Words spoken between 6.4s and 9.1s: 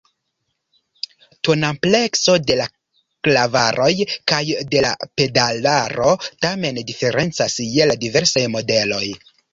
tamen diferencas je la diversaj modeloj.